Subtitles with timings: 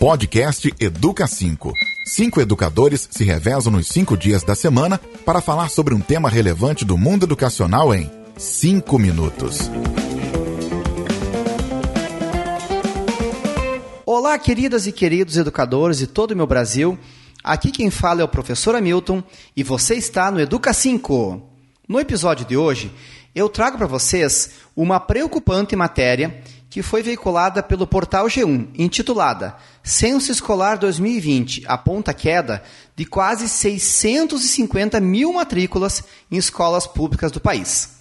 [0.00, 1.74] Podcast Educa 5.
[2.06, 6.86] Cinco educadores se revezam nos cinco dias da semana para falar sobre um tema relevante
[6.86, 9.70] do mundo educacional em cinco minutos.
[14.06, 16.98] Olá, queridas e queridos educadores de todo o meu Brasil.
[17.44, 19.22] Aqui quem fala é o professor Hamilton
[19.54, 21.42] e você está no Educa 5.
[21.86, 22.90] No episódio de hoje,
[23.34, 30.30] eu trago para vocês uma preocupante matéria que foi veiculada pelo portal G1, intitulada Censo
[30.30, 32.62] Escolar 2020 aponta queda
[32.94, 37.98] de quase 650 mil matrículas em escolas públicas do país.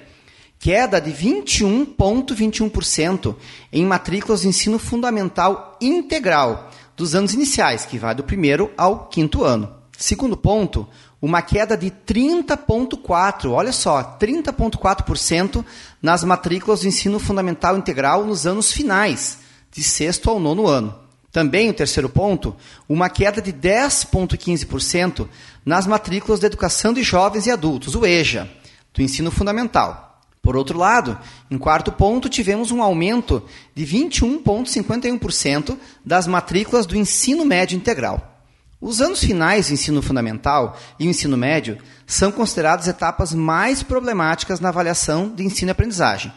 [0.58, 3.36] queda de 21,21%
[3.72, 9.44] em matrículas de ensino fundamental integral dos anos iniciais, que vai do primeiro ao quinto
[9.44, 9.72] ano.
[9.98, 10.86] Segundo ponto,
[11.20, 15.64] uma queda de 30,4%, olha só, 30,4%
[16.00, 19.38] nas matrículas do ensino fundamental integral nos anos finais,
[19.70, 20.94] de sexto ao nono ano.
[21.32, 22.56] Também, o terceiro ponto,
[22.88, 25.28] uma queda de 10,15%
[25.64, 28.48] nas matrículas da educação de jovens e adultos, o EJA,
[28.94, 30.05] do ensino fundamental.
[30.46, 31.18] Por outro lado,
[31.50, 33.42] em quarto ponto, tivemos um aumento
[33.74, 38.44] de 21,51% das matrículas do ensino médio integral.
[38.80, 44.60] Os anos finais do ensino fundamental e o ensino médio são considerados etapas mais problemáticas
[44.60, 46.32] na avaliação de ensino e aprendizagem,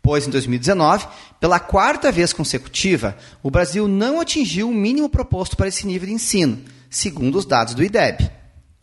[0.00, 1.08] pois em 2019,
[1.40, 6.14] pela quarta vez consecutiva, o Brasil não atingiu o mínimo proposto para esse nível de
[6.14, 8.30] ensino, segundo os dados do IDEB.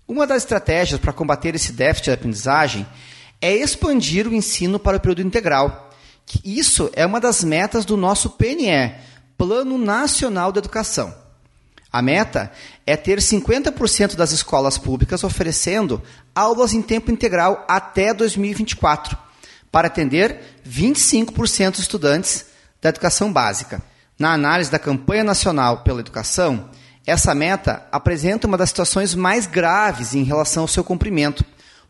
[0.05, 2.85] Uma das estratégias para combater esse déficit de aprendizagem
[3.41, 5.89] é expandir o ensino para o período integral.
[6.43, 8.95] Isso é uma das metas do nosso PNE,
[9.37, 11.13] Plano Nacional de Educação.
[11.91, 12.51] A meta
[12.85, 16.01] é ter 50% das escolas públicas oferecendo
[16.33, 19.17] aulas em tempo integral até 2024,
[19.71, 22.47] para atender 25% dos estudantes
[22.81, 23.81] da educação básica.
[24.19, 26.69] Na análise da campanha nacional pela educação,
[27.05, 31.45] essa meta apresenta uma das situações mais graves em relação ao seu cumprimento,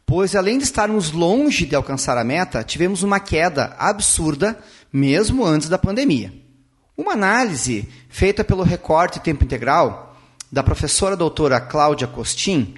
[0.05, 4.57] pois além de estarmos longe de alcançar a meta, tivemos uma queda absurda
[4.93, 6.33] mesmo antes da pandemia.
[6.95, 10.15] Uma análise feita pelo recorte tempo integral
[10.51, 12.75] da professora doutora Cláudia Costin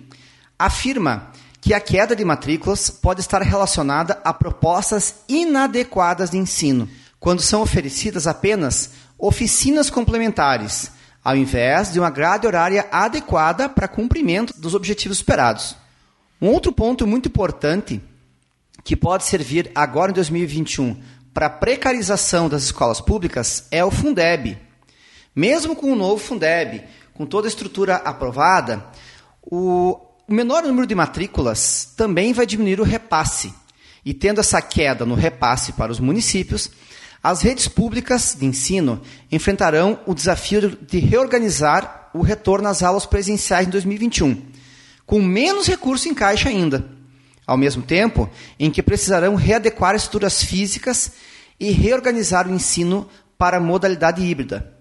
[0.58, 6.90] afirma que a queda de matrículas pode estar relacionada a propostas inadequadas de ensino,
[7.20, 10.92] quando são oferecidas apenas oficinas complementares,
[11.24, 15.76] ao invés de uma grade horária adequada para cumprimento dos objetivos esperados.
[16.40, 18.00] Um outro ponto muito importante
[18.84, 21.02] que pode servir agora em 2021
[21.34, 24.56] para a precarização das escolas públicas é o Fundeb.
[25.36, 26.84] Mesmo com o novo Fundeb,
[27.16, 28.86] com toda a estrutura aprovada,
[29.42, 33.52] o menor número de matrículas também vai diminuir o repasse.
[34.06, 36.70] E tendo essa queda no repasse para os municípios,
[37.24, 43.68] as redes públicas de ensino enfrentarão o desafio de reorganizar o retorno às aulas presenciais
[43.68, 44.57] em 2021
[45.08, 46.86] com menos recursos em caixa ainda,
[47.48, 51.14] ao mesmo tempo em que precisarão readequar estruturas físicas
[51.58, 53.08] e reorganizar o ensino
[53.38, 54.74] para a modalidade híbrida.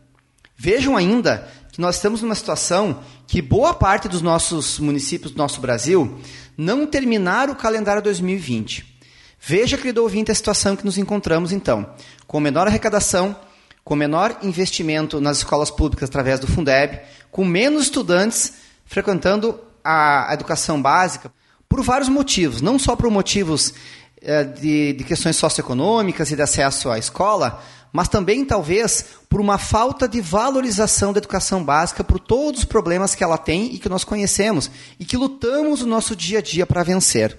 [0.56, 5.60] Vejam ainda que nós estamos numa situação que boa parte dos nossos municípios do nosso
[5.60, 6.18] Brasil
[6.56, 8.96] não terminaram o calendário 2020.
[9.40, 11.88] Veja, querido ouvinte, a situação que nos encontramos então,
[12.26, 13.36] com menor arrecadação,
[13.84, 16.98] com menor investimento nas escolas públicas através do Fundeb,
[17.30, 18.54] com menos estudantes
[18.86, 21.32] frequentando a, educação básica
[21.68, 23.72] por vários motivos, não só por motivos
[24.20, 27.62] é, de, de, questões socioeconômicas e de acesso à escola,
[27.92, 33.14] mas também talvez por uma falta de valorização da educação básica por todos os problemas
[33.14, 36.66] que ela tem e que nós conhecemos e que lutamos no nosso dia a dia
[36.66, 37.38] para vencer.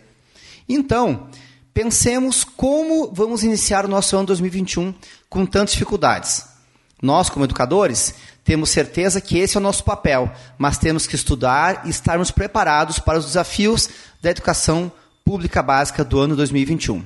[0.68, 1.28] Então,
[1.74, 4.94] pensemos como vamos iniciar o nosso ano 2021
[5.30, 6.57] com tantas dificuldades.
[7.02, 11.84] Nós, como educadores, temos certeza que esse é o nosso papel, mas temos que estudar
[11.86, 13.90] e estarmos preparados para os desafios
[14.22, 14.92] da educação
[15.24, 17.06] pública básica do ano 2021.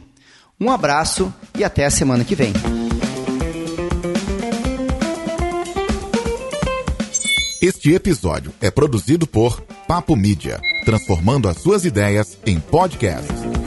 [0.60, 2.54] Um abraço e até a semana que vem.
[7.62, 13.61] Este episódio é produzido por Papo Mídia, transformando as suas ideias em podcasts.